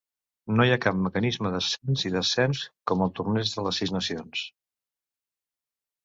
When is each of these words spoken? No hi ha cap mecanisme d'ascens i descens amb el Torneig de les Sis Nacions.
No 0.59 0.63
hi 0.67 0.71
ha 0.75 0.77
cap 0.83 0.95
mecanisme 1.07 1.49
d'ascens 1.55 2.05
i 2.09 2.11
descens 2.15 2.61
amb 2.95 3.05
el 3.07 3.11
Torneig 3.19 3.51
de 3.57 3.65
les 3.67 3.81
Sis 3.83 3.93
Nacions. 3.97 4.47